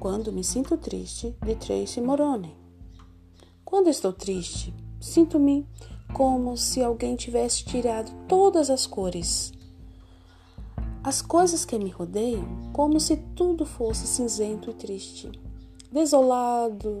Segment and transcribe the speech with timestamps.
[0.00, 2.56] Quando me sinto triste, de Tracy Moroni.
[3.62, 5.68] Quando estou triste, sinto-me
[6.14, 9.52] como se alguém tivesse tirado todas as cores.
[11.04, 15.30] As coisas que me rodeiam, como se tudo fosse cinzento e triste,
[15.92, 17.00] desolado.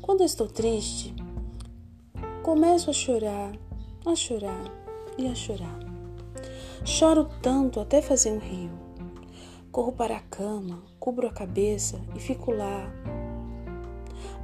[0.00, 1.14] Quando estou triste,
[2.42, 3.56] começo a chorar,
[4.04, 4.72] a chorar
[5.16, 5.78] e a chorar.
[6.84, 8.81] Choro tanto até fazer um rio.
[9.72, 12.92] Corro para a cama, cubro a cabeça e fico lá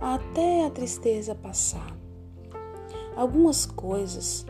[0.00, 1.94] até a tristeza passar.
[3.14, 4.46] Algumas coisas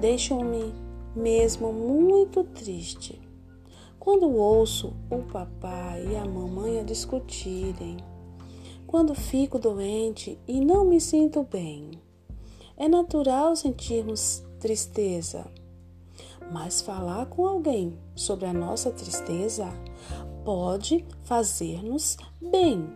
[0.00, 0.74] deixam-me
[1.14, 3.20] mesmo muito triste.
[4.00, 7.96] Quando ouço o papai e a mamãe a discutirem,
[8.84, 11.92] quando fico doente e não me sinto bem.
[12.76, 15.46] É natural sentirmos tristeza,
[16.50, 19.66] mas falar com alguém sobre a nossa tristeza
[20.44, 22.88] pode fazer-nos bem.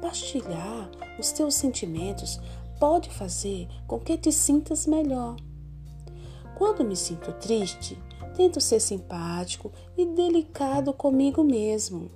[0.00, 2.40] Partilhar os teus sentimentos
[2.78, 5.36] pode fazer com que te sintas melhor.
[6.56, 7.96] Quando me sinto triste,
[8.34, 12.10] tento ser simpático e delicado comigo mesmo.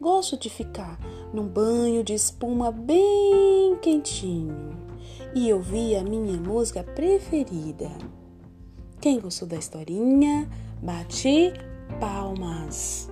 [0.00, 0.98] Gosto de ficar
[1.32, 4.76] num banho de espuma bem quentinho
[5.34, 7.90] e ouvir a minha música preferida.
[9.06, 10.48] Quem gostou da historinha,
[10.82, 11.52] bate
[12.00, 13.08] palmas.